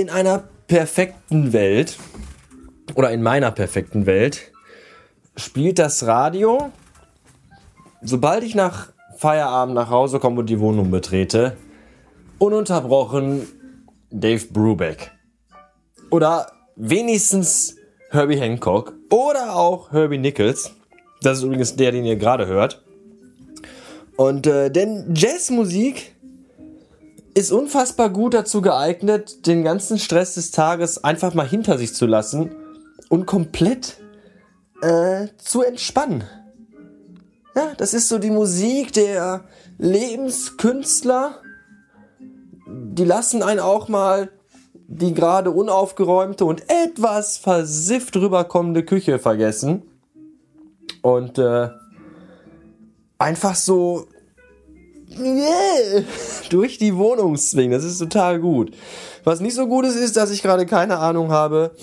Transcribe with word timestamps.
In 0.00 0.08
einer 0.08 0.44
perfekten 0.66 1.52
Welt 1.52 1.98
oder 2.94 3.10
in 3.10 3.22
meiner 3.22 3.50
perfekten 3.50 4.06
Welt 4.06 4.50
spielt 5.36 5.78
das 5.78 6.06
Radio, 6.06 6.72
sobald 8.00 8.42
ich 8.42 8.54
nach 8.54 8.94
Feierabend 9.18 9.74
nach 9.74 9.90
Hause 9.90 10.18
komme 10.18 10.40
und 10.40 10.46
die 10.46 10.58
Wohnung 10.58 10.90
betrete, 10.90 11.54
ununterbrochen 12.38 13.46
Dave 14.10 14.46
Brubeck. 14.46 15.10
Oder 16.08 16.50
wenigstens 16.76 17.76
Herbie 18.08 18.40
Hancock. 18.40 18.94
Oder 19.10 19.54
auch 19.54 19.92
Herbie 19.92 20.16
Nichols. 20.16 20.72
Das 21.20 21.36
ist 21.36 21.44
übrigens 21.44 21.76
der, 21.76 21.92
den 21.92 22.06
ihr 22.06 22.16
gerade 22.16 22.46
hört. 22.46 22.82
Und 24.16 24.46
äh, 24.46 24.70
denn 24.70 25.12
Jazzmusik 25.14 26.14
ist 27.34 27.52
unfassbar 27.52 28.10
gut 28.10 28.34
dazu 28.34 28.60
geeignet, 28.60 29.46
den 29.46 29.62
ganzen 29.62 29.98
Stress 29.98 30.34
des 30.34 30.50
Tages 30.50 31.02
einfach 31.02 31.34
mal 31.34 31.46
hinter 31.46 31.78
sich 31.78 31.94
zu 31.94 32.06
lassen 32.06 32.50
und 33.08 33.26
komplett 33.26 33.98
äh, 34.82 35.28
zu 35.38 35.62
entspannen. 35.62 36.24
Ja, 37.54 37.72
das 37.76 37.94
ist 37.94 38.08
so 38.08 38.18
die 38.18 38.30
Musik 38.30 38.92
der 38.92 39.44
Lebenskünstler. 39.78 41.36
Die 42.66 43.04
lassen 43.04 43.42
einen 43.42 43.60
auch 43.60 43.88
mal 43.88 44.30
die 44.92 45.14
gerade 45.14 45.52
unaufgeräumte 45.52 46.44
und 46.44 46.64
etwas 46.68 47.38
versifft 47.38 48.16
rüberkommende 48.16 48.84
Küche 48.84 49.20
vergessen. 49.20 49.82
Und 51.00 51.38
äh, 51.38 51.68
einfach 53.16 53.54
so 53.54 54.06
durch 56.50 56.78
die 56.78 56.96
Wohnung 56.96 57.36
zwingen. 57.36 57.72
Das 57.72 57.84
ist 57.84 57.98
total 57.98 58.40
gut. 58.40 58.72
Was 59.24 59.40
nicht 59.40 59.54
so 59.54 59.66
gut 59.66 59.84
ist, 59.84 59.96
ist, 59.96 60.16
dass 60.16 60.30
ich 60.30 60.42
gerade 60.42 60.66
keine 60.66 60.98
Ahnung 60.98 61.30
habe, 61.30 61.74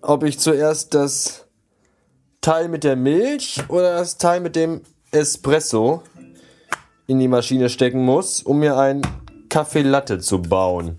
ob 0.00 0.24
ich 0.24 0.38
zuerst 0.38 0.94
das 0.94 1.46
Teil 2.40 2.68
mit 2.68 2.84
der 2.84 2.96
Milch 2.96 3.62
oder 3.68 3.98
das 3.98 4.18
Teil 4.18 4.40
mit 4.40 4.56
dem 4.56 4.80
Espresso 5.10 6.02
in 7.06 7.18
die 7.18 7.28
Maschine 7.28 7.68
stecken 7.68 8.04
muss, 8.04 8.42
um 8.42 8.58
mir 8.58 8.76
ein 8.76 9.02
Kaffee 9.48 9.82
Latte 9.82 10.18
zu 10.18 10.42
bauen. 10.42 10.98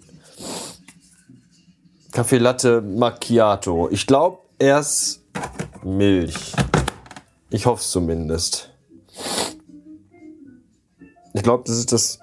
Kaffee 2.11 2.37
Latte 2.37 2.81
Macchiato. 2.81 3.89
Ich 3.91 4.07
glaube, 4.07 4.39
erst 4.57 5.21
Milch. 5.83 6.53
Ich 7.49 7.65
hoffe 7.65 7.81
es 7.81 7.91
zumindest. 7.91 8.66
Ich 11.37 11.43
glaube, 11.43 11.65
das 11.67 11.77
ist 11.77 11.91
das. 11.91 12.19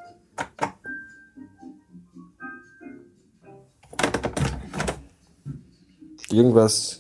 Irgendwas. 6.33 6.99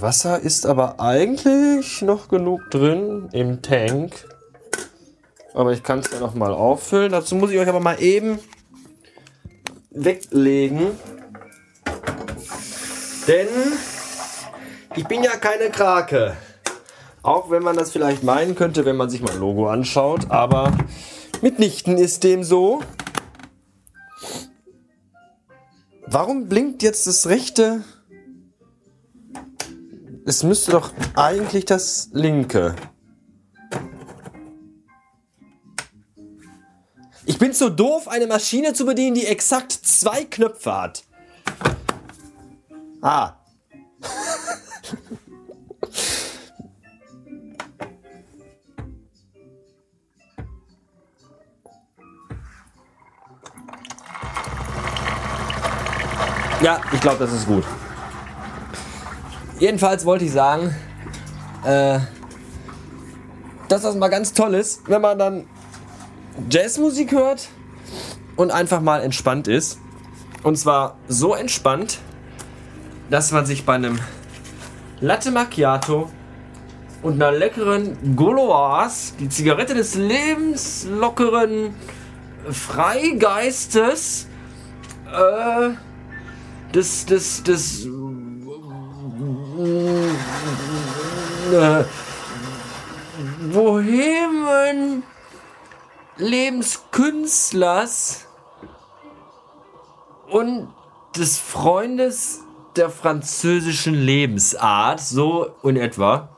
Wasser 0.00 0.40
ist 0.40 0.66
aber 0.66 0.98
eigentlich 0.98 2.02
noch 2.02 2.26
genug 2.26 2.68
drin 2.72 3.28
im 3.30 3.62
Tank. 3.62 4.26
Aber 5.54 5.72
ich 5.72 5.84
kann 5.84 6.00
es 6.00 6.10
ja 6.10 6.18
noch 6.18 6.34
mal 6.34 6.52
auffüllen. 6.52 7.12
Dazu 7.12 7.36
muss 7.36 7.52
ich 7.52 7.60
euch 7.60 7.68
aber 7.68 7.78
mal 7.78 8.02
eben 8.02 8.40
weglegen. 9.92 10.98
Denn 13.28 13.46
ich 14.96 15.06
bin 15.06 15.22
ja 15.22 15.36
keine 15.36 15.70
Krake. 15.70 16.36
Auch 17.24 17.50
wenn 17.50 17.62
man 17.62 17.74
das 17.74 17.90
vielleicht 17.90 18.22
meinen 18.22 18.54
könnte, 18.54 18.84
wenn 18.84 18.96
man 18.96 19.08
sich 19.08 19.22
mein 19.22 19.40
Logo 19.40 19.66
anschaut. 19.66 20.30
Aber 20.30 20.76
mitnichten 21.40 21.96
ist 21.96 22.22
dem 22.22 22.44
so. 22.44 22.82
Warum 26.06 26.48
blinkt 26.50 26.82
jetzt 26.82 27.06
das 27.06 27.26
rechte? 27.26 27.82
Es 30.26 30.42
müsste 30.42 30.72
doch 30.72 30.92
eigentlich 31.16 31.64
das 31.64 32.10
linke. 32.12 32.76
Ich 37.24 37.38
bin 37.38 37.54
zu 37.54 37.70
doof, 37.70 38.06
eine 38.06 38.26
Maschine 38.26 38.74
zu 38.74 38.84
bedienen, 38.84 39.14
die 39.14 39.26
exakt 39.26 39.72
zwei 39.72 40.24
Knöpfe 40.24 40.74
hat. 40.74 41.04
Ah. 43.00 43.43
Ja, 56.64 56.80
ich 56.94 57.00
glaube, 57.00 57.18
das 57.18 57.30
ist 57.30 57.46
gut. 57.46 57.62
Jedenfalls 59.58 60.06
wollte 60.06 60.24
ich 60.24 60.32
sagen, 60.32 60.74
äh, 61.62 61.98
dass 63.68 63.82
das 63.82 63.94
mal 63.96 64.08
ganz 64.08 64.32
toll 64.32 64.54
ist, 64.54 64.88
wenn 64.88 65.02
man 65.02 65.18
dann 65.18 65.46
Jazzmusik 66.48 67.12
hört 67.12 67.48
und 68.36 68.50
einfach 68.50 68.80
mal 68.80 69.02
entspannt 69.02 69.46
ist. 69.46 69.78
Und 70.42 70.56
zwar 70.56 70.96
so 71.06 71.34
entspannt, 71.34 71.98
dass 73.10 73.30
man 73.30 73.44
sich 73.44 73.66
bei 73.66 73.74
einem 73.74 74.00
Latte 75.00 75.32
Macchiato 75.32 76.10
und 77.02 77.14
einer 77.14 77.30
leckeren 77.30 78.16
Gauloise, 78.16 79.12
die 79.20 79.28
Zigarette 79.28 79.74
des 79.74 79.96
lebenslockeren 79.96 81.74
Freigeistes, 82.50 84.28
äh, 85.12 85.74
des, 86.74 87.06
des, 87.06 87.42
des, 87.42 87.86
äh, 91.52 91.84
Bohemen 93.52 95.02
Lebenskünstlers 96.16 98.26
und 100.28 100.68
des 101.16 101.38
Freundes 101.38 102.40
der 102.76 102.90
französischen 102.90 103.94
Lebensart, 103.94 105.00
so 105.00 105.46
in 105.62 105.76
etwa. 105.76 106.28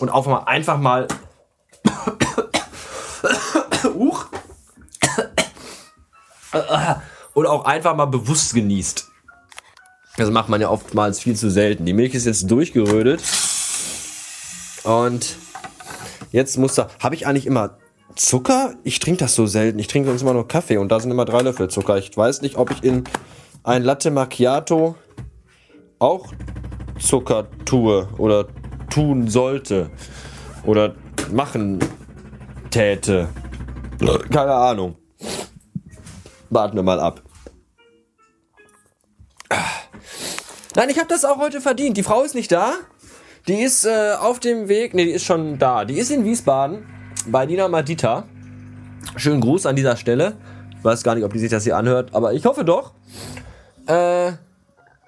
Und 0.00 0.10
auf 0.10 0.26
mal 0.26 0.40
einfach 0.40 0.78
mal. 0.78 1.06
Und 7.34 7.46
auch 7.46 7.64
einfach 7.64 7.96
mal 7.96 8.06
bewusst 8.06 8.54
genießt. 8.54 9.08
Das 10.16 10.30
macht 10.30 10.48
man 10.48 10.60
ja 10.60 10.68
oftmals 10.70 11.18
viel 11.18 11.34
zu 11.34 11.50
selten. 11.50 11.84
Die 11.84 11.92
Milch 11.92 12.14
ist 12.14 12.26
jetzt 12.26 12.48
durchgerödet. 12.50 13.20
Und 14.84 15.36
jetzt 16.30 16.56
muss 16.56 16.74
da. 16.74 16.88
Habe 17.00 17.16
ich 17.16 17.26
eigentlich 17.26 17.46
immer 17.46 17.78
Zucker? 18.14 18.74
Ich 18.84 19.00
trinke 19.00 19.18
das 19.18 19.34
so 19.34 19.46
selten. 19.46 19.78
Ich 19.80 19.88
trinke 19.88 20.08
sonst 20.08 20.22
immer 20.22 20.34
nur 20.34 20.46
Kaffee 20.46 20.76
und 20.76 20.90
da 20.90 21.00
sind 21.00 21.10
immer 21.10 21.24
drei 21.24 21.40
Löffel 21.40 21.68
Zucker. 21.68 21.98
Ich 21.98 22.16
weiß 22.16 22.42
nicht, 22.42 22.56
ob 22.56 22.70
ich 22.70 22.84
in 22.84 23.04
ein 23.64 23.82
Latte 23.82 24.10
Macchiato 24.12 24.94
auch 25.98 26.32
Zucker 27.00 27.48
tue 27.64 28.08
oder 28.18 28.46
tun 28.90 29.26
sollte 29.28 29.90
oder 30.64 30.94
machen 31.32 31.80
täte. 32.70 33.28
Keine 34.30 34.52
Ahnung. 34.52 34.96
Warten 36.50 36.76
wir 36.76 36.82
mal 36.82 37.00
ab. 37.00 37.22
Nein, 40.76 40.90
ich 40.90 40.98
habe 40.98 41.08
das 41.08 41.24
auch 41.24 41.38
heute 41.38 41.60
verdient. 41.60 41.96
Die 41.96 42.02
Frau 42.02 42.22
ist 42.22 42.34
nicht 42.34 42.50
da. 42.50 42.74
Die 43.46 43.60
ist 43.62 43.84
äh, 43.84 44.14
auf 44.18 44.40
dem 44.40 44.68
Weg. 44.68 44.94
Ne, 44.94 45.04
die 45.04 45.12
ist 45.12 45.24
schon 45.24 45.58
da. 45.58 45.84
Die 45.84 45.98
ist 45.98 46.10
in 46.10 46.24
Wiesbaden 46.24 46.86
bei 47.26 47.46
Nina 47.46 47.68
Madita. 47.68 48.24
Schönen 49.16 49.40
Gruß 49.40 49.66
an 49.66 49.76
dieser 49.76 49.96
Stelle. 49.96 50.36
Ich 50.76 50.84
weiß 50.84 51.02
gar 51.02 51.14
nicht, 51.14 51.24
ob 51.24 51.32
die 51.32 51.38
sich 51.38 51.50
das 51.50 51.64
hier 51.64 51.76
anhört, 51.76 52.14
aber 52.14 52.32
ich 52.32 52.44
hoffe 52.44 52.64
doch. 52.64 52.92
Äh, 53.86 54.32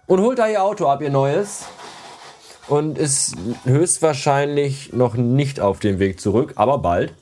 und 0.07 0.21
holt 0.21 0.39
da 0.39 0.49
ihr 0.49 0.63
Auto 0.63 0.87
ab, 0.87 1.03
ihr 1.03 1.11
neues. 1.11 1.65
Und 2.69 2.99
ist 2.99 3.37
höchstwahrscheinlich 3.65 4.93
noch 4.93 5.15
nicht 5.15 5.61
auf 5.61 5.79
dem 5.79 5.99
Weg 5.99 6.21
zurück, 6.21 6.53
aber 6.57 6.79
bald. 6.79 7.15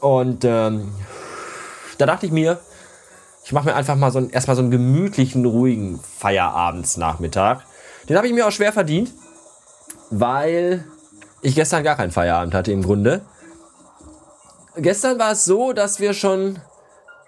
Und 0.00 0.44
ähm, 0.44 0.92
da 1.98 2.06
dachte 2.06 2.26
ich 2.26 2.32
mir, 2.32 2.60
ich 3.44 3.52
mache 3.52 3.66
mir 3.66 3.74
einfach 3.74 3.96
mal 3.96 4.10
so 4.10 4.18
einen, 4.18 4.30
erstmal 4.30 4.56
so 4.56 4.62
einen 4.62 4.70
gemütlichen, 4.70 5.44
ruhigen 5.44 6.00
Feierabendsnachmittag. 6.18 7.62
Den 8.08 8.16
habe 8.16 8.26
ich 8.26 8.32
mir 8.32 8.46
auch 8.46 8.52
schwer 8.52 8.72
verdient, 8.72 9.12
weil 10.10 10.84
ich 11.40 11.54
gestern 11.54 11.82
gar 11.82 11.96
keinen 11.96 12.12
Feierabend 12.12 12.54
hatte 12.54 12.72
im 12.72 12.82
Grunde. 12.82 13.22
Gestern 14.76 15.18
war 15.18 15.32
es 15.32 15.44
so, 15.44 15.72
dass 15.72 16.00
wir 16.00 16.14
schon 16.14 16.58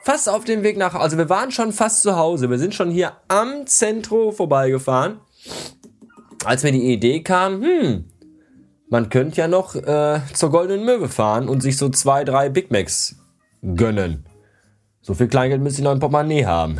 fast 0.03 0.29
auf 0.29 0.45
dem 0.45 0.63
Weg 0.63 0.77
nach, 0.77 0.95
also 0.95 1.19
wir 1.19 1.29
waren 1.29 1.51
schon 1.51 1.73
fast 1.73 2.03
zu 2.03 2.17
Hause. 2.17 2.49
Wir 2.49 2.59
sind 2.59 2.75
schon 2.75 2.91
hier 2.91 3.13
am 3.29 3.67
Zentro 3.67 4.33
vorbeigefahren 4.33 5.21
als 6.45 6.63
mir 6.63 6.73
die 6.73 6.93
Idee 6.93 7.23
kam, 7.23 7.63
hm, 7.63 8.05
man 8.89 9.09
könnte 9.09 9.41
ja 9.41 9.49
noch 9.49 9.75
äh, 9.75 10.21
zur 10.33 10.51
Goldenen 10.51 10.85
Möwe 10.85 11.09
fahren 11.09 11.49
und 11.49 11.63
sich 11.63 11.77
so 11.77 11.89
zwei, 11.89 12.25
drei 12.25 12.49
Big 12.49 12.71
Macs 12.71 13.17
gönnen. 13.63 14.27
So 15.07 15.13
viel 15.13 15.29
Kleingeld 15.29 15.61
müsste 15.61 15.83
ich 15.83 15.85
noch 15.85 15.93
im 15.93 16.01
Portemonnaie 16.01 16.47
haben. 16.47 16.79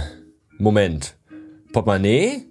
Moment. 0.57 1.15
Portemonnaie? 1.75 2.47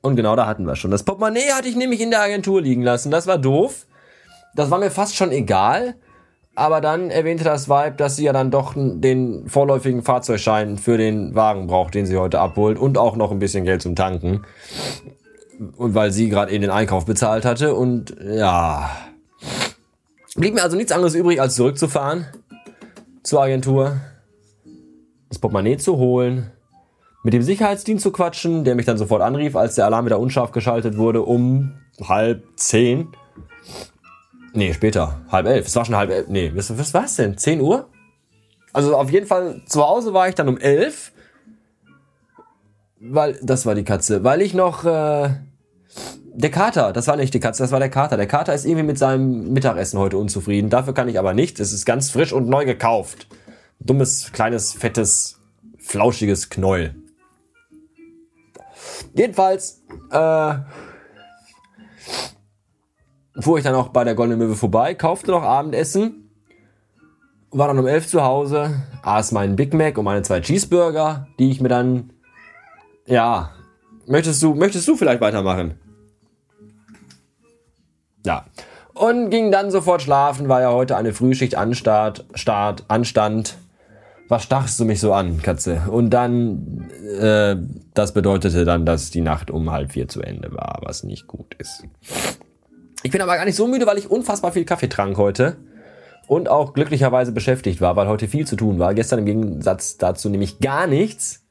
Und 0.00 0.16
genau 0.16 0.36
da 0.36 0.46
hatten 0.46 0.64
wir 0.64 0.74
schon. 0.74 0.90
Das 0.90 1.02
Portemonnaie 1.02 1.52
hatte 1.52 1.68
ich 1.68 1.76
nämlich 1.76 2.00
in 2.00 2.10
der 2.10 2.22
Agentur 2.22 2.62
liegen 2.62 2.80
lassen. 2.80 3.10
Das 3.10 3.26
war 3.26 3.36
doof. 3.36 3.86
Das 4.54 4.70
war 4.70 4.78
mir 4.78 4.90
fast 4.90 5.14
schon 5.14 5.30
egal. 5.30 5.96
Aber 6.54 6.80
dann 6.80 7.10
erwähnte 7.10 7.44
das 7.44 7.68
Vibe, 7.68 7.96
dass 7.98 8.16
sie 8.16 8.24
ja 8.24 8.32
dann 8.32 8.50
doch 8.50 8.72
den 8.74 9.46
vorläufigen 9.48 10.02
Fahrzeugschein 10.02 10.78
für 10.78 10.96
den 10.96 11.34
Wagen 11.34 11.66
braucht, 11.66 11.92
den 11.92 12.06
sie 12.06 12.16
heute 12.16 12.40
abholt 12.40 12.78
und 12.78 12.96
auch 12.96 13.14
noch 13.14 13.32
ein 13.32 13.38
bisschen 13.38 13.66
Geld 13.66 13.82
zum 13.82 13.94
Tanken. 13.94 14.46
Und 15.76 15.94
weil 15.94 16.10
sie 16.10 16.30
gerade 16.30 16.52
eben 16.52 16.62
den 16.62 16.70
Einkauf 16.70 17.04
bezahlt 17.04 17.44
hatte 17.44 17.74
und 17.74 18.16
ja. 18.18 18.90
Blieb 20.36 20.54
mir 20.54 20.62
also 20.62 20.78
nichts 20.78 20.92
anderes 20.92 21.14
übrig, 21.14 21.38
als 21.38 21.54
zurückzufahren 21.54 22.24
zur 23.22 23.42
Agentur, 23.42 24.00
das 25.32 25.38
Portemonnaie 25.38 25.78
zu 25.78 25.96
holen, 25.96 26.50
mit 27.22 27.32
dem 27.32 27.40
Sicherheitsdienst 27.40 28.02
zu 28.02 28.12
quatschen, 28.12 28.64
der 28.64 28.74
mich 28.74 28.84
dann 28.84 28.98
sofort 28.98 29.22
anrief, 29.22 29.56
als 29.56 29.76
der 29.76 29.86
Alarm 29.86 30.04
wieder 30.04 30.20
unscharf 30.20 30.52
geschaltet 30.52 30.98
wurde, 30.98 31.22
um 31.22 31.72
halb 32.06 32.44
zehn. 32.56 33.08
Nee, 34.52 34.74
später. 34.74 35.22
Halb 35.30 35.46
elf. 35.46 35.66
Es 35.66 35.74
war 35.74 35.86
schon 35.86 35.96
halb 35.96 36.10
elf. 36.10 36.28
Nee, 36.28 36.52
was, 36.54 36.76
was 36.76 36.92
war's 36.92 37.16
denn? 37.16 37.38
Zehn 37.38 37.62
Uhr? 37.62 37.88
Also 38.74 38.94
auf 38.94 39.10
jeden 39.10 39.26
Fall 39.26 39.62
zu 39.64 39.82
Hause 39.82 40.12
war 40.12 40.28
ich 40.28 40.34
dann 40.34 40.48
um 40.48 40.58
elf. 40.58 41.12
Weil, 43.00 43.38
das 43.42 43.64
war 43.64 43.74
die 43.74 43.84
Katze. 43.84 44.24
Weil 44.24 44.42
ich 44.42 44.52
noch, 44.52 44.84
äh, 44.84 45.30
der 46.34 46.50
Kater, 46.50 46.92
das 46.92 47.06
war 47.06 47.16
nicht 47.16 47.32
die 47.32 47.40
Katze, 47.40 47.62
das 47.62 47.72
war 47.72 47.78
der 47.78 47.88
Kater. 47.88 48.18
Der 48.18 48.26
Kater 48.26 48.52
ist 48.52 48.66
irgendwie 48.66 48.84
mit 48.84 48.98
seinem 48.98 49.54
Mittagessen 49.54 49.98
heute 49.98 50.18
unzufrieden. 50.18 50.68
Dafür 50.68 50.92
kann 50.92 51.08
ich 51.08 51.18
aber 51.18 51.32
nicht. 51.32 51.58
Es 51.58 51.72
ist 51.72 51.86
ganz 51.86 52.10
frisch 52.10 52.34
und 52.34 52.50
neu 52.50 52.66
gekauft. 52.66 53.28
Dummes, 53.84 54.32
kleines, 54.32 54.72
fettes, 54.72 55.40
flauschiges 55.78 56.50
Knäuel. 56.50 56.94
Jedenfalls, 59.14 59.82
äh, 60.10 60.54
fuhr 63.40 63.58
ich 63.58 63.64
dann 63.64 63.74
auch 63.74 63.88
bei 63.88 64.04
der 64.04 64.14
Goldenen 64.14 64.38
Möwe 64.38 64.56
vorbei, 64.56 64.94
kaufte 64.94 65.30
noch 65.30 65.42
Abendessen, 65.42 66.30
war 67.50 67.68
dann 67.68 67.78
um 67.78 67.86
elf 67.86 68.06
zu 68.06 68.22
Hause, 68.22 68.82
aß 69.02 69.32
meinen 69.32 69.56
Big 69.56 69.74
Mac 69.74 69.98
und 69.98 70.04
meine 70.04 70.22
zwei 70.22 70.40
Cheeseburger, 70.40 71.26
die 71.38 71.50
ich 71.50 71.60
mir 71.60 71.68
dann, 71.68 72.12
ja, 73.06 73.52
möchtest 74.06 74.42
du, 74.42 74.54
möchtest 74.54 74.88
du 74.88 74.96
vielleicht 74.96 75.20
weitermachen? 75.20 75.78
Ja. 78.24 78.46
Und 78.94 79.30
ging 79.30 79.50
dann 79.50 79.70
sofort 79.70 80.02
schlafen, 80.02 80.48
weil 80.48 80.62
ja 80.62 80.70
heute 80.70 80.96
eine 80.96 81.12
Frühschicht 81.12 81.56
anstart, 81.56 82.24
start, 82.34 82.84
anstand. 82.88 83.56
Was 84.32 84.44
stachst 84.44 84.80
du 84.80 84.86
mich 84.86 84.98
so 84.98 85.12
an, 85.12 85.42
Katze? 85.42 85.82
Und 85.90 86.08
dann, 86.08 86.88
äh, 87.20 87.54
das 87.92 88.14
bedeutete 88.14 88.64
dann, 88.64 88.86
dass 88.86 89.10
die 89.10 89.20
Nacht 89.20 89.50
um 89.50 89.70
halb 89.70 89.92
vier 89.92 90.08
zu 90.08 90.22
Ende 90.22 90.50
war, 90.52 90.80
was 90.82 91.04
nicht 91.04 91.26
gut 91.26 91.54
ist. 91.58 91.84
Ich 93.02 93.10
bin 93.10 93.20
aber 93.20 93.36
gar 93.36 93.44
nicht 93.44 93.56
so 93.56 93.66
müde, 93.66 93.84
weil 93.84 93.98
ich 93.98 94.10
unfassbar 94.10 94.52
viel 94.52 94.64
Kaffee 94.64 94.88
trank 94.88 95.18
heute 95.18 95.58
und 96.28 96.48
auch 96.48 96.72
glücklicherweise 96.72 97.32
beschäftigt 97.32 97.82
war, 97.82 97.94
weil 97.94 98.08
heute 98.08 98.26
viel 98.26 98.46
zu 98.46 98.56
tun 98.56 98.78
war. 98.78 98.94
Gestern 98.94 99.18
im 99.18 99.26
Gegensatz 99.26 99.98
dazu 99.98 100.30
nämlich 100.30 100.60
gar 100.60 100.86
nichts. 100.86 101.44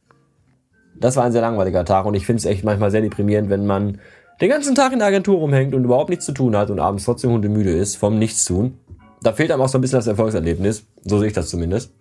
Das 1.00 1.16
war 1.18 1.24
ein 1.24 1.34
sehr 1.34 1.42
langweiliger 1.42 1.86
Tag 1.86 2.08
und 2.08 2.16
ich 2.16 2.26
finde 2.26 2.40
es 2.40 2.46
echt 2.46 2.64
manchmal 2.64 2.90
sehr 2.90 3.02
deprimierend, 3.02 3.52
wenn 3.52 3.68
man 3.68 4.00
den 4.42 4.50
ganzen 4.50 4.74
Tag 4.74 4.92
in 4.92 4.98
der 4.98 5.10
Agentur 5.10 5.38
rumhängt 5.38 5.76
und 5.76 5.84
überhaupt 5.84 6.10
nichts 6.10 6.26
zu 6.26 6.32
tun 6.32 6.58
hat 6.58 6.72
und 6.72 6.80
abends 6.80 7.06
trotzdem 7.06 7.30
hundemüde 7.30 7.74
ist 7.74 7.98
vom 7.98 8.18
Nichtstun. 8.18 8.80
Da 9.22 9.34
fehlt 9.34 9.52
einem 9.52 9.62
auch 9.62 9.70
so 9.70 9.78
ein 9.78 9.82
bisschen 9.82 10.00
das 10.00 10.08
Erfolgserlebnis. 10.08 10.88
So 11.04 11.20
sehe 11.20 11.28
ich 11.28 11.34
das 11.34 11.48
zumindest. 11.48 11.94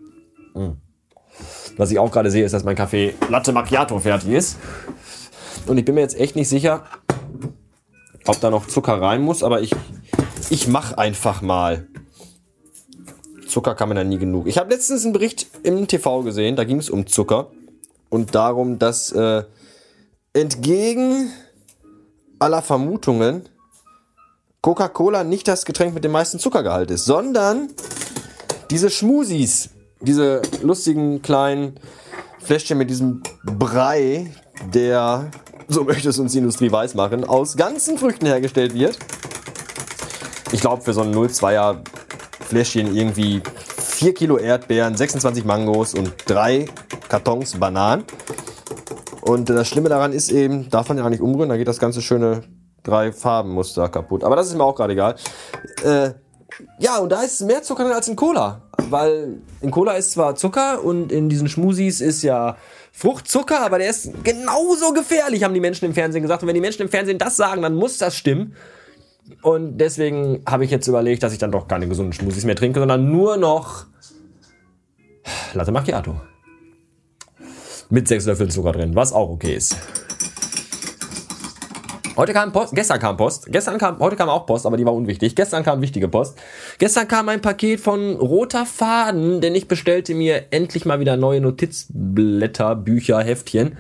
Hm. 0.55 0.76
Was 1.76 1.91
ich 1.91 1.99
auch 1.99 2.11
gerade 2.11 2.31
sehe, 2.31 2.44
ist, 2.44 2.52
dass 2.52 2.64
mein 2.64 2.76
Kaffee 2.76 3.14
Latte 3.29 3.52
Macchiato 3.52 3.99
fertig 3.99 4.31
ist. 4.31 4.58
Und 5.67 5.79
ich 5.79 5.85
bin 5.85 5.94
mir 5.94 6.00
jetzt 6.02 6.19
echt 6.19 6.37
nicht 6.37 6.49
sicher, 6.49 6.85
ob 8.26 8.41
da 8.41 8.50
noch 8.50 8.67
Zucker 8.67 9.00
rein 9.00 9.23
muss, 9.23 9.43
aber 9.43 9.61
ich, 9.61 9.75
ich 10.50 10.69
mach 10.69 10.94
einfach 10.94 11.43
mal. 11.43 11.87
Zucker 13.47 13.75
kann 13.75 13.88
man 13.88 13.99
ja 13.99 14.05
nie 14.05 14.19
genug. 14.19 14.47
Ich 14.47 14.58
habe 14.58 14.70
letztens 14.70 15.05
einen 15.05 15.12
Bericht 15.12 15.47
im 15.62 15.88
TV 15.88 16.23
gesehen, 16.23 16.56
da 16.56 16.64
ging 16.64 16.79
es 16.79 16.88
um 16.88 17.06
Zucker 17.06 17.50
und 18.08 18.35
darum, 18.35 18.79
dass 18.79 19.11
äh, 19.12 19.44
entgegen 20.32 21.31
aller 22.38 22.62
Vermutungen 22.62 23.49
Coca-Cola 24.62 25.25
nicht 25.25 25.49
das 25.49 25.64
Getränk 25.64 25.94
mit 25.94 26.05
dem 26.05 26.12
meisten 26.12 26.38
Zuckergehalt 26.38 26.91
ist, 26.91 27.06
sondern 27.06 27.69
diese 28.70 28.91
Schmusis, 28.91 29.70
diese 30.00 30.43
lustigen 30.62 31.23
kleinen 31.23 31.76
Fläschchen 32.43 32.79
mit 32.79 32.91
diesem 32.91 33.23
Brei, 33.44 34.32
der 34.73 35.31
so 35.70 35.85
möchte 35.85 36.08
es 36.08 36.19
uns 36.19 36.32
die 36.32 36.38
Industrie 36.38 36.70
weiß 36.70 36.94
machen, 36.94 37.25
aus 37.25 37.56
ganzen 37.56 37.97
Früchten 37.97 38.26
hergestellt 38.26 38.75
wird. 38.75 38.99
Ich 40.52 40.61
glaube, 40.61 40.82
für 40.82 40.93
so 40.93 41.02
ein 41.02 41.14
0,2er 41.14 41.76
Fläschchen 42.41 42.94
irgendwie 42.94 43.41
4 43.79 44.14
Kilo 44.14 44.37
Erdbeeren, 44.37 44.97
26 44.97 45.44
Mangos 45.44 45.94
und 45.94 46.12
3 46.26 46.67
Kartons 47.08 47.58
Bananen. 47.58 48.05
Und 49.20 49.49
das 49.49 49.69
Schlimme 49.69 49.88
daran 49.88 50.12
ist 50.12 50.32
eben, 50.32 50.69
darf 50.70 50.88
man 50.88 50.99
ja 50.99 51.08
nicht 51.08 51.23
umrühren, 51.23 51.50
da 51.50 51.56
geht 51.56 51.69
das 51.69 51.79
ganze 51.79 52.03
schöne 52.03 52.43
drei 52.82 53.12
Farbenmuster 53.12 53.88
kaputt. 53.88 54.25
Aber 54.25 54.35
das 54.35 54.49
ist 54.49 54.55
mir 54.55 54.64
auch 54.64 54.75
gerade 54.75 54.94
egal. 54.94 55.14
Äh, 55.85 56.11
ja, 56.79 56.99
und 56.99 57.11
da 57.11 57.23
ist 57.23 57.43
mehr 57.43 57.62
Zucker 57.62 57.85
drin 57.85 57.93
als 57.93 58.08
in 58.08 58.17
Cola. 58.17 58.62
Weil 58.91 59.39
in 59.61 59.71
Cola 59.71 59.93
ist 59.93 60.13
zwar 60.13 60.35
Zucker 60.35 60.85
und 60.85 61.13
in 61.13 61.29
diesen 61.29 61.49
Schmusis 61.49 62.01
ist 62.01 62.23
ja 62.23 62.57
Fruchtzucker, 62.93 63.61
aber 63.61 63.79
der 63.79 63.91
ist 63.91 64.25
genauso 64.25 64.93
gefährlich, 64.93 65.45
haben 65.45 65.55
die 65.55 65.61
Menschen 65.61 65.85
im 65.85 65.95
Fernsehen 65.95 66.23
gesagt. 66.23 66.43
Und 66.43 66.49
wenn 66.49 66.55
die 66.55 66.61
Menschen 66.61 66.83
im 66.83 66.89
Fernsehen 66.89 67.19
das 67.19 67.37
sagen, 67.37 67.63
dann 67.63 67.75
muss 67.75 67.99
das 67.99 68.17
stimmen. 68.17 68.55
Und 69.43 69.79
deswegen 69.79 70.43
habe 70.47 70.65
ich 70.65 70.70
jetzt 70.70 70.87
überlegt, 70.89 71.23
dass 71.23 71.32
ich 71.32 71.39
dann 71.39 71.53
doch 71.53 71.69
keine 71.69 71.87
gesunden 71.87 72.13
Schmusis 72.13 72.44
mehr 72.44 72.56
trinke, 72.56 72.81
sondern 72.81 73.11
nur 73.11 73.37
noch 73.37 73.87
Latte 75.55 75.73
Macchiato. 75.73 76.20
Mit 77.89 78.06
sechs 78.06 78.27
Löffeln 78.27 78.51
Zucker 78.51 78.73
drin, 78.73 78.94
was 78.94 79.13
auch 79.13 79.31
okay 79.31 79.55
ist. 79.55 79.77
Heute 82.20 82.34
kam 82.34 82.53
Post, 82.53 82.74
gestern 82.74 82.98
kam 82.98 83.17
Post, 83.17 83.46
gestern 83.46 83.79
kam, 83.79 83.98
heute 83.98 84.15
kam 84.15 84.29
auch 84.29 84.44
Post, 84.44 84.67
aber 84.67 84.77
die 84.77 84.84
war 84.84 84.93
unwichtig. 84.93 85.34
Gestern 85.34 85.65
kam 85.65 85.81
wichtige 85.81 86.06
Post. 86.06 86.36
Gestern 86.77 87.08
kam 87.08 87.31
ein 87.31 87.41
Paket 87.41 87.81
von 87.81 88.17
Roter 88.17 88.67
Faden, 88.67 89.41
denn 89.41 89.55
ich 89.55 89.69
bestellte 89.69 90.15
mir 90.15 90.44
endlich 90.50 90.84
mal 90.84 91.00
wieder 91.00 91.17
neue 91.17 91.41
Notizblätter, 91.41 92.77
Bücher, 92.77 93.20
Heftchen 93.20 93.79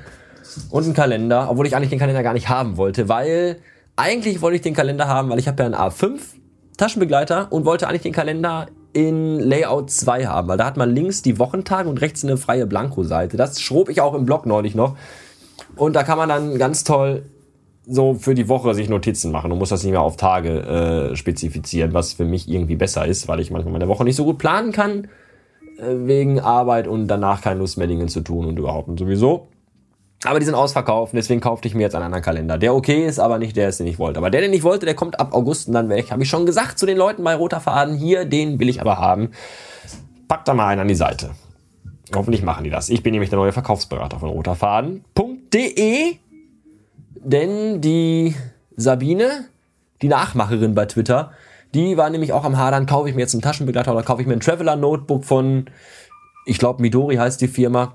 und 0.70 0.84
einen 0.84 0.94
Kalender, 0.94 1.48
obwohl 1.50 1.66
ich 1.66 1.76
eigentlich 1.76 1.90
den 1.90 1.98
Kalender 1.98 2.22
gar 2.22 2.32
nicht 2.32 2.48
haben 2.48 2.78
wollte, 2.78 3.10
weil 3.10 3.58
eigentlich 3.96 4.40
wollte 4.40 4.56
ich 4.56 4.62
den 4.62 4.72
Kalender 4.72 5.06
haben, 5.06 5.28
weil 5.28 5.38
ich 5.38 5.46
habe 5.46 5.62
ja 5.62 5.66
einen 5.66 5.74
A5 5.74 6.20
Taschenbegleiter 6.78 7.52
und 7.52 7.66
wollte 7.66 7.88
eigentlich 7.88 8.00
den 8.00 8.14
Kalender 8.14 8.68
in 8.94 9.38
Layout 9.38 9.90
2 9.90 10.24
haben, 10.28 10.48
weil 10.48 10.56
da 10.56 10.64
hat 10.64 10.78
man 10.78 10.94
links 10.94 11.20
die 11.20 11.38
Wochentage 11.38 11.90
und 11.90 12.00
rechts 12.00 12.24
eine 12.24 12.38
freie 12.38 12.66
Blanko-Seite. 12.66 13.36
Das 13.36 13.60
schrob 13.60 13.90
ich 13.90 14.00
auch 14.00 14.14
im 14.14 14.24
Blog 14.24 14.46
neulich 14.46 14.74
noch. 14.74 14.96
Und 15.76 15.94
da 15.94 16.04
kann 16.04 16.16
man 16.16 16.30
dann 16.30 16.56
ganz 16.56 16.84
toll 16.84 17.24
so 17.90 18.14
für 18.14 18.34
die 18.34 18.48
Woche 18.48 18.74
sich 18.74 18.88
Notizen 18.88 19.32
machen 19.32 19.50
und 19.50 19.58
muss 19.58 19.70
das 19.70 19.82
nicht 19.82 19.92
mehr 19.92 20.00
auf 20.00 20.16
Tage 20.16 21.10
äh, 21.12 21.16
spezifizieren, 21.16 21.92
was 21.92 22.12
für 22.12 22.24
mich 22.24 22.48
irgendwie 22.48 22.76
besser 22.76 23.04
ist, 23.04 23.26
weil 23.26 23.40
ich 23.40 23.50
manchmal 23.50 23.72
meine 23.72 23.88
Woche 23.88 24.04
nicht 24.04 24.16
so 24.16 24.24
gut 24.24 24.38
planen 24.38 24.72
kann, 24.72 25.08
äh, 25.78 26.06
wegen 26.06 26.40
Arbeit 26.40 26.86
und 26.86 27.08
danach 27.08 27.42
keine 27.42 27.58
Lust 27.58 27.78
mehr 27.78 27.88
Dinge 27.88 28.06
zu 28.06 28.20
tun 28.20 28.46
und 28.46 28.58
überhaupt 28.58 28.88
und 28.88 28.98
sowieso. 28.98 29.48
Aber 30.24 30.38
die 30.38 30.44
sind 30.44 30.54
ausverkauft, 30.54 31.14
deswegen 31.14 31.40
kaufte 31.40 31.66
ich 31.66 31.74
mir 31.74 31.82
jetzt 31.82 31.94
einen 31.94 32.04
anderen 32.04 32.22
Kalender. 32.22 32.58
Der 32.58 32.74
okay 32.74 33.06
ist, 33.06 33.18
aber 33.18 33.38
nicht 33.38 33.56
der 33.56 33.70
ist, 33.70 33.80
den 33.80 33.86
ich 33.86 33.98
wollte. 33.98 34.18
Aber 34.18 34.30
der, 34.30 34.42
den 34.42 34.52
ich 34.52 34.62
wollte, 34.62 34.84
der 34.84 34.94
kommt 34.94 35.18
ab 35.18 35.32
August 35.32 35.66
und 35.66 35.74
dann 35.74 35.88
weg. 35.88 36.10
Habe 36.10 36.22
ich 36.22 36.28
schon 36.28 36.44
gesagt 36.46 36.78
zu 36.78 36.84
den 36.84 36.98
Leuten 36.98 37.24
bei 37.24 37.34
Roter 37.34 37.60
Faden, 37.60 37.96
hier, 37.96 38.26
den 38.26 38.60
will 38.60 38.68
ich 38.68 38.80
aber 38.80 38.98
haben. 38.98 39.30
Packt 40.28 40.46
da 40.46 40.54
mal 40.54 40.68
einen 40.68 40.82
an 40.82 40.88
die 40.88 40.94
Seite. 40.94 41.30
Hoffentlich 42.14 42.42
machen 42.42 42.64
die 42.64 42.70
das. 42.70 42.90
Ich 42.90 43.02
bin 43.02 43.12
nämlich 43.12 43.30
der 43.30 43.38
neue 43.38 43.52
Verkaufsberater 43.52 44.18
von 44.18 44.28
roterfaden.de 44.28 46.16
denn 47.22 47.80
die 47.80 48.34
Sabine, 48.76 49.46
die 50.02 50.08
Nachmacherin 50.08 50.74
bei 50.74 50.86
Twitter, 50.86 51.32
die 51.74 51.96
war 51.96 52.10
nämlich 52.10 52.32
auch 52.32 52.44
am 52.44 52.58
Hadern, 52.58 52.86
kaufe 52.86 53.08
ich 53.08 53.14
mir 53.14 53.20
jetzt 53.20 53.34
einen 53.34 53.42
Taschenbegleiter 53.42 53.92
oder 53.92 54.02
kaufe 54.02 54.22
ich 54.22 54.28
mir 54.28 54.34
ein 54.34 54.40
Traveler 54.40 54.76
Notebook 54.76 55.24
von, 55.24 55.66
ich 56.46 56.58
glaube 56.58 56.82
Midori 56.82 57.16
heißt 57.16 57.40
die 57.40 57.48
Firma. 57.48 57.94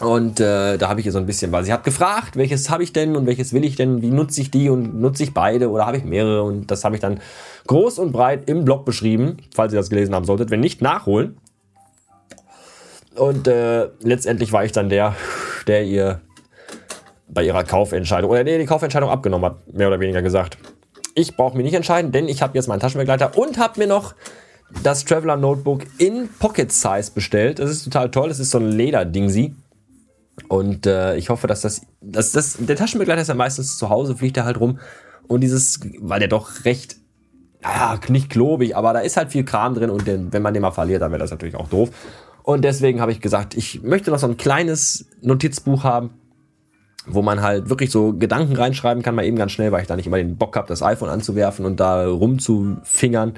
Und 0.00 0.40
äh, 0.40 0.76
da 0.76 0.88
habe 0.88 0.98
ich 0.98 1.06
ihr 1.06 1.12
so 1.12 1.18
ein 1.18 1.26
bisschen, 1.26 1.52
weil 1.52 1.64
sie 1.64 1.72
hat 1.72 1.84
gefragt, 1.84 2.36
welches 2.36 2.68
habe 2.68 2.82
ich 2.82 2.92
denn 2.92 3.14
und 3.14 3.26
welches 3.26 3.52
will 3.52 3.64
ich 3.64 3.76
denn, 3.76 4.02
wie 4.02 4.10
nutze 4.10 4.40
ich 4.40 4.50
die 4.50 4.68
und 4.68 5.00
nutze 5.00 5.22
ich 5.22 5.32
beide 5.32 5.70
oder 5.70 5.86
habe 5.86 5.96
ich 5.96 6.04
mehrere 6.04 6.42
und 6.42 6.68
das 6.70 6.84
habe 6.84 6.96
ich 6.96 7.00
dann 7.00 7.20
groß 7.68 8.00
und 8.00 8.10
breit 8.10 8.48
im 8.48 8.64
Blog 8.64 8.84
beschrieben, 8.84 9.36
falls 9.54 9.72
ihr 9.72 9.78
das 9.78 9.90
gelesen 9.90 10.14
haben 10.14 10.24
solltet, 10.24 10.50
wenn 10.50 10.60
nicht 10.60 10.82
nachholen. 10.82 11.38
Und 13.14 13.46
äh, 13.46 13.88
letztendlich 14.00 14.52
war 14.52 14.64
ich 14.64 14.72
dann 14.72 14.88
der, 14.88 15.14
der 15.68 15.84
ihr 15.84 16.20
bei 17.34 17.44
ihrer 17.44 17.64
Kaufentscheidung, 17.64 18.30
oder 18.30 18.44
nee, 18.44 18.58
die 18.58 18.64
Kaufentscheidung 18.64 19.10
abgenommen 19.10 19.50
hat, 19.50 19.74
mehr 19.74 19.88
oder 19.88 20.00
weniger 20.00 20.22
gesagt. 20.22 20.56
Ich 21.14 21.36
brauche 21.36 21.56
mich 21.56 21.64
nicht 21.64 21.74
entscheiden, 21.74 22.12
denn 22.12 22.28
ich 22.28 22.42
habe 22.42 22.54
jetzt 22.54 22.66
meinen 22.66 22.80
Taschenbegleiter 22.80 23.36
und 23.36 23.58
habe 23.58 23.78
mir 23.78 23.86
noch 23.86 24.14
das 24.82 25.04
Traveler 25.04 25.36
Notebook 25.36 25.82
in 25.98 26.28
Pocket 26.38 26.72
Size 26.72 27.10
bestellt. 27.14 27.58
Das 27.58 27.70
ist 27.70 27.84
total 27.84 28.10
toll. 28.10 28.28
Das 28.28 28.40
ist 28.40 28.50
so 28.50 28.58
ein 28.58 28.70
Lederding 28.70 29.28
sie. 29.28 29.54
Und 30.48 30.86
äh, 30.86 31.16
ich 31.16 31.28
hoffe, 31.30 31.46
dass 31.46 31.60
das, 31.60 31.82
dass 32.00 32.32
das, 32.32 32.56
der 32.58 32.76
Taschenbegleiter 32.76 33.22
ist 33.22 33.28
ja 33.28 33.34
meistens 33.34 33.78
zu 33.78 33.88
Hause, 33.88 34.16
fliegt 34.16 34.36
er 34.36 34.44
halt 34.44 34.58
rum. 34.58 34.80
Und 35.28 35.42
dieses, 35.42 35.80
weil 36.00 36.18
der 36.18 36.28
doch 36.28 36.64
recht, 36.64 36.96
naja, 37.62 37.98
nicht 38.08 38.30
klobig, 38.30 38.76
aber 38.76 38.92
da 38.92 38.98
ist 38.98 39.16
halt 39.16 39.30
viel 39.30 39.44
Kram 39.44 39.74
drin 39.74 39.90
und 39.90 40.06
den, 40.06 40.32
wenn 40.32 40.42
man 40.42 40.52
den 40.52 40.62
mal 40.62 40.72
verliert, 40.72 41.02
dann 41.02 41.12
wäre 41.12 41.20
das 41.20 41.30
natürlich 41.30 41.54
auch 41.54 41.68
doof. 41.68 41.90
Und 42.42 42.62
deswegen 42.62 43.00
habe 43.00 43.12
ich 43.12 43.20
gesagt, 43.20 43.56
ich 43.56 43.82
möchte 43.82 44.10
noch 44.10 44.18
so 44.18 44.26
ein 44.26 44.36
kleines 44.36 45.06
Notizbuch 45.22 45.84
haben, 45.84 46.10
wo 47.06 47.22
man 47.22 47.42
halt 47.42 47.68
wirklich 47.68 47.90
so 47.90 48.12
Gedanken 48.12 48.56
reinschreiben 48.56 49.02
kann, 49.02 49.14
mal 49.14 49.24
eben 49.24 49.36
ganz 49.36 49.52
schnell, 49.52 49.72
weil 49.72 49.82
ich 49.82 49.86
da 49.88 49.96
nicht 49.96 50.06
immer 50.06 50.16
den 50.16 50.36
Bock 50.36 50.56
habe, 50.56 50.68
das 50.68 50.82
iPhone 50.82 51.10
anzuwerfen 51.10 51.66
und 51.66 51.80
da 51.80 52.06
rumzufingern. 52.06 53.34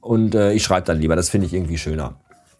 Und 0.00 0.34
äh, 0.34 0.52
ich 0.52 0.62
schreibe 0.62 0.86
dann 0.86 0.98
lieber, 0.98 1.16
das 1.16 1.28
finde 1.28 1.46
ich 1.46 1.54
irgendwie 1.54 1.78
schöner. 1.78 2.14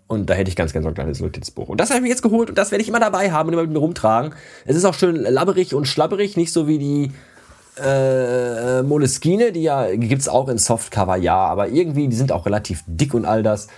Und 0.07 0.29
da 0.29 0.35
hätte 0.35 0.51
ich 0.51 0.57
ganz 0.57 0.73
gerne 0.73 0.83
so 0.83 0.89
ein 0.89 0.95
kleines 0.95 1.21
Notizbuch. 1.21 1.69
Und 1.69 1.81
das 1.81 1.91
habe 1.91 1.99
ich 1.99 2.03
mir 2.03 2.09
jetzt 2.09 2.23
geholt 2.23 2.49
und 2.49 2.59
das 2.59 2.71
werde 2.71 2.83
ich 2.83 2.89
immer 2.89 3.01
dabei 3.01 3.31
haben 3.31 3.49
und 3.49 3.53
immer 3.55 3.63
mit 3.63 3.73
mir 3.73 3.79
rumtragen. 3.79 4.35
Es 4.67 4.77
ist 4.77 4.85
auch 4.85 4.95
schön 4.95 5.17
labberig 5.17 5.75
und 5.75 5.87
schlabberig, 5.87 6.37
nicht 6.37 6.53
so 6.53 6.67
wie 6.67 6.79
die 6.79 7.13
äh, 7.81 8.83
Moleskine, 8.83 9.53
die 9.53 9.63
ja 9.63 9.95
gibt's 9.95 10.29
auch 10.29 10.49
in 10.49 10.59
Softcover, 10.59 11.17
ja, 11.17 11.37
aber 11.37 11.69
irgendwie, 11.69 12.09
die 12.09 12.17
sind 12.17 12.33
auch 12.33 12.47
relativ 12.47 12.83
dick 12.87 13.15
und 13.15 13.25
all 13.25 13.43
das. 13.43 13.69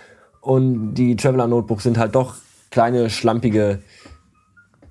Und 0.41 0.95
die 0.95 1.17
Traveler 1.17 1.47
Notebooks 1.47 1.85
sind 1.85 1.99
halt 1.99 2.15
doch 2.15 2.37
kleine, 2.71 3.11
schlampige 3.11 3.81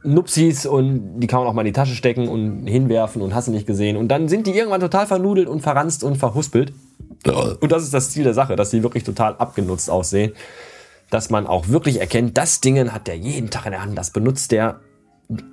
Nupsis 0.04 0.66
und 0.66 1.20
die 1.20 1.28
kann 1.28 1.40
man 1.40 1.48
auch 1.48 1.54
mal 1.54 1.62
in 1.62 1.68
die 1.68 1.74
Tasche 1.74 1.96
stecken 1.96 2.28
und 2.28 2.66
hinwerfen 2.66 3.22
und 3.22 3.36
hast 3.36 3.48
du 3.48 3.52
nicht 3.52 3.68
gesehen. 3.68 3.98
Und 3.98 4.08
dann 4.08 4.28
sind 4.28 4.48
die 4.48 4.52
irgendwann 4.52 4.82
total 4.82 5.06
vernudelt 5.06 5.48
und 5.48 5.62
verranzt 5.62 6.04
und 6.04 6.18
verhuspelt. 6.18 6.74
Und 7.60 7.72
das 7.72 7.84
ist 7.84 7.94
das 7.94 8.10
Ziel 8.10 8.24
der 8.24 8.34
Sache, 8.34 8.56
dass 8.56 8.72
sie 8.72 8.82
wirklich 8.82 9.04
total 9.04 9.36
abgenutzt 9.36 9.90
aussehen. 9.90 10.34
Dass 11.12 11.30
man 11.30 11.46
auch 11.46 11.68
wirklich 11.68 12.00
erkennt, 12.00 12.38
das 12.38 12.62
Ding 12.62 12.92
hat 12.92 13.08
der 13.08 13.18
jeden 13.18 13.50
Tag 13.50 13.66
in 13.66 13.72
der 13.72 13.82
Hand. 13.82 13.98
Das 13.98 14.12
benutzt 14.12 14.52
der 14.52 14.80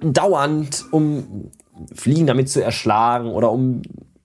dauernd, 0.01 0.87
um 0.93 1.51
Fliegen 1.95 2.27
damit 2.27 2.49
zu 2.49 2.63
erschlagen 2.63 3.31
oder 3.31 3.53
um 3.53 3.83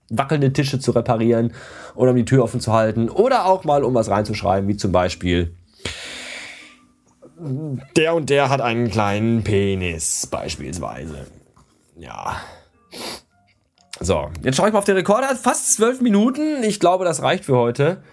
wackelnde 0.09 0.53
Tische 0.53 0.79
zu 0.79 0.91
reparieren 0.91 1.53
oder 1.95 2.11
um 2.11 2.17
die 2.17 2.25
Tür 2.25 2.43
offen 2.43 2.59
zu 2.59 2.71
halten 2.71 3.09
oder 3.09 3.45
auch 3.45 3.63
mal 3.63 3.83
um 3.83 3.93
was 3.93 4.09
reinzuschreiben, 4.09 4.67
wie 4.69 4.77
zum 4.77 4.91
Beispiel 4.91 5.55
der 7.95 8.15
und 8.15 8.29
der 8.29 8.49
hat 8.49 8.61
einen 8.61 8.89
kleinen 8.89 9.43
Penis 9.43 10.27
beispielsweise. 10.27 11.27
Ja. 11.97 12.37
So, 13.99 14.29
jetzt 14.43 14.57
schaue 14.57 14.67
ich 14.67 14.73
mal 14.73 14.79
auf 14.79 14.85
den 14.85 14.95
Rekorder. 14.95 15.35
Fast 15.35 15.73
zwölf 15.73 16.01
Minuten. 16.01 16.63
Ich 16.63 16.79
glaube, 16.79 17.05
das 17.05 17.21
reicht 17.21 17.45
für 17.45 17.55
heute. 17.55 18.03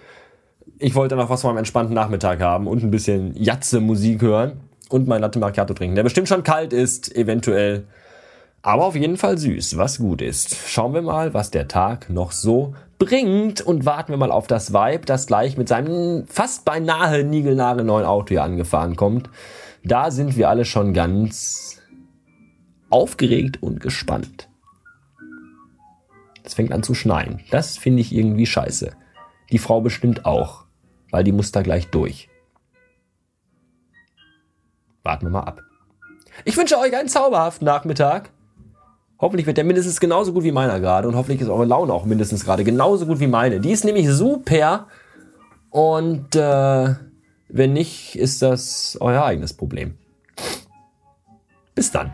Ich 0.79 0.95
wollte 0.95 1.17
noch 1.17 1.31
was 1.31 1.43
von 1.43 1.51
einem 1.51 1.59
entspannten 1.59 1.95
Nachmittag 1.95 2.41
haben 2.41 2.67
und 2.67 2.83
ein 2.83 2.91
bisschen 2.91 3.35
Jatze-Musik 3.37 4.23
hören 4.23 4.61
und 4.89 5.09
mein 5.09 5.21
Latte 5.21 5.39
Macchiato 5.39 5.75
trinken, 5.75 5.97
der 5.97 6.03
bestimmt 6.03 6.29
schon 6.29 6.43
kalt 6.43 6.73
ist, 6.73 7.15
eventuell. 7.15 7.85
Aber 8.63 8.85
auf 8.85 8.95
jeden 8.95 9.17
Fall 9.17 9.39
süß, 9.39 9.79
was 9.79 9.99
gut 9.99 10.21
ist. 10.21 10.55
Schauen 10.69 10.93
wir 10.93 11.03
mal, 11.03 11.33
was 11.33 11.51
der 11.51 11.67
Tag 11.67 12.11
noch 12.11 12.33
so 12.33 12.75
bringt 12.99 13.63
und 13.63 13.87
warten 13.87 14.13
wir 14.13 14.19
mal 14.19 14.31
auf 14.31 14.47
das 14.47 14.75
Vibe, 14.75 15.07
das 15.07 15.27
gleich 15.27 15.57
mit 15.57 15.69
seinem 15.69 16.27
fast 16.27 16.67
beinahe 16.67 17.25
niegelnagelneuen 17.25 18.05
Auto 18.05 18.29
hier 18.29 18.43
angefahren 18.43 18.97
kommt. 18.97 19.31
Da 19.83 20.11
sind 20.11 20.37
wir 20.37 20.51
alle 20.51 20.67
schon 20.67 20.93
ganz 20.93 21.81
aufgeregt 22.91 23.63
und 23.63 23.81
gespannt. 23.81 24.51
Es 26.43 26.53
fängt 26.55 26.73
an 26.73 26.83
zu 26.83 26.95
schneien. 26.95 27.41
Das 27.51 27.79
finde 27.79 28.03
ich 28.03 28.15
irgendwie 28.15 28.47
scheiße. 28.47 28.93
Die 29.53 29.59
Frau 29.59 29.81
bestimmt 29.81 30.27
auch, 30.27 30.65
weil 31.11 31.25
die 31.25 31.33
muss 31.33 31.53
da 31.53 31.63
gleich 31.63 31.89
durch. 31.89 32.29
Warten 35.03 35.27
wir 35.27 35.31
mal 35.31 35.45
ab. 35.45 35.63
Ich 36.45 36.57
wünsche 36.57 36.79
euch 36.79 36.95
einen 36.95 37.09
zauberhaften 37.09 37.65
Nachmittag. 37.65 38.31
Hoffentlich 39.21 39.47
wird 39.47 39.59
der 39.59 39.65
mindestens 39.65 40.01
genauso 40.01 40.33
gut 40.33 40.45
wie 40.45 40.53
meiner 40.53 40.81
gerade 40.81 41.07
und 41.07 41.15
hoffentlich 41.15 41.41
ist 41.41 41.49
eure 41.49 41.67
Laune 41.67 41.93
auch 41.93 42.07
mindestens 42.07 42.45
gerade 42.45 42.65
genauso 42.65 43.07
gut 43.07 43.21
wie 43.21 43.27
meine. 43.27 43.61
Die 43.61 43.71
ist 43.71 43.85
nämlich 43.85 44.09
super 44.09 44.87
und 45.69 46.35
äh, 46.35 46.95
wenn 47.49 47.73
nicht, 47.73 48.17
ist 48.17 48.43
das 48.43 48.97
euer 49.01 49.25
eigenes 49.25 49.53
Problem. 49.53 49.99
Bis 51.75 51.91
dann. 51.91 52.13